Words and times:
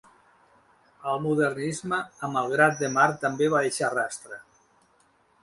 El 1.11 1.19
modernisme 1.25 1.99
a 2.07 2.31
Malgrat 2.37 2.81
de 2.81 2.91
Mar 2.97 3.07
també 3.27 3.51
va 3.57 3.63
deixar 3.67 3.93
rastre. 3.99 4.43